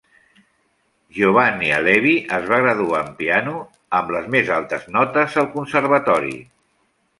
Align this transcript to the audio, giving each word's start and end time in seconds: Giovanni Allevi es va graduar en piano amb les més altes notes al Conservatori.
Giovanni 1.17 1.67
Allevi 1.79 2.13
es 2.37 2.47
va 2.53 2.59
graduar 2.63 3.03
en 3.09 3.13
piano 3.21 3.55
amb 4.01 4.15
les 4.17 4.33
més 4.37 4.51
altes 4.59 4.91
notes 4.99 5.39
al 5.45 5.51
Conservatori. 5.55 6.37